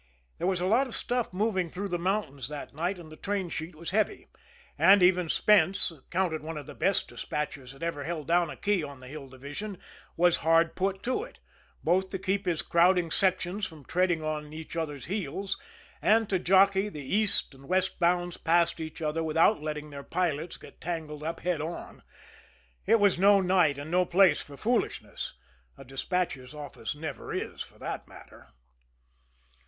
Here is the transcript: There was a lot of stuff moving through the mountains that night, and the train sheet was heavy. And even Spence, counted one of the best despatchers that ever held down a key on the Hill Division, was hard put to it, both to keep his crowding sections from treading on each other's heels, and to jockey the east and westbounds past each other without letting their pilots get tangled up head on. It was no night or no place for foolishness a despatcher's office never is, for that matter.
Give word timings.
There 0.39 0.47
was 0.47 0.59
a 0.61 0.65
lot 0.65 0.87
of 0.87 0.95
stuff 0.95 1.31
moving 1.31 1.69
through 1.69 1.89
the 1.89 1.99
mountains 1.99 2.49
that 2.49 2.73
night, 2.73 2.97
and 2.97 3.11
the 3.11 3.15
train 3.15 3.49
sheet 3.49 3.75
was 3.75 3.91
heavy. 3.91 4.27
And 4.75 5.03
even 5.03 5.29
Spence, 5.29 5.91
counted 6.09 6.41
one 6.41 6.57
of 6.57 6.65
the 6.65 6.73
best 6.73 7.07
despatchers 7.09 7.71
that 7.73 7.83
ever 7.83 8.03
held 8.03 8.27
down 8.27 8.49
a 8.49 8.55
key 8.57 8.81
on 8.83 8.99
the 8.99 9.07
Hill 9.07 9.29
Division, 9.29 9.77
was 10.17 10.37
hard 10.37 10.75
put 10.75 11.03
to 11.03 11.21
it, 11.21 11.37
both 11.83 12.09
to 12.09 12.17
keep 12.17 12.47
his 12.47 12.63
crowding 12.63 13.11
sections 13.11 13.67
from 13.67 13.85
treading 13.85 14.23
on 14.23 14.51
each 14.53 14.75
other's 14.75 15.05
heels, 15.05 15.55
and 16.01 16.27
to 16.31 16.39
jockey 16.39 16.89
the 16.89 17.05
east 17.05 17.53
and 17.53 17.67
westbounds 17.69 18.37
past 18.43 18.79
each 18.79 19.03
other 19.03 19.23
without 19.23 19.61
letting 19.61 19.91
their 19.91 20.01
pilots 20.01 20.57
get 20.57 20.81
tangled 20.81 21.21
up 21.21 21.41
head 21.41 21.61
on. 21.61 22.01
It 22.87 22.99
was 22.99 23.19
no 23.19 23.39
night 23.39 23.77
or 23.77 23.85
no 23.85 24.05
place 24.07 24.41
for 24.41 24.57
foolishness 24.57 25.35
a 25.77 25.85
despatcher's 25.85 26.55
office 26.55 26.95
never 26.95 27.31
is, 27.31 27.61
for 27.61 27.77
that 27.77 28.07
matter. 28.07 28.47